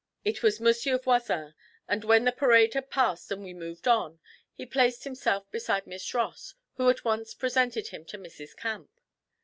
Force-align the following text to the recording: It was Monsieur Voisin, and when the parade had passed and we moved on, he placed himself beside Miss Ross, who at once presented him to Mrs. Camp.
It 0.25 0.41
was 0.41 0.59
Monsieur 0.59 0.97
Voisin, 0.97 1.53
and 1.87 2.03
when 2.03 2.25
the 2.25 2.31
parade 2.31 2.73
had 2.73 2.89
passed 2.89 3.31
and 3.31 3.43
we 3.43 3.53
moved 3.53 3.87
on, 3.87 4.19
he 4.51 4.65
placed 4.65 5.03
himself 5.03 5.51
beside 5.51 5.85
Miss 5.85 6.11
Ross, 6.15 6.55
who 6.77 6.89
at 6.89 7.05
once 7.05 7.35
presented 7.35 7.89
him 7.89 8.05
to 8.05 8.17
Mrs. 8.17 8.55
Camp. 8.55 8.89